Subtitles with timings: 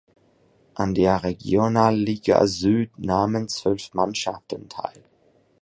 [0.73, 5.03] An der Regionalliga Süd nahmen zwölf Mannschaften teil.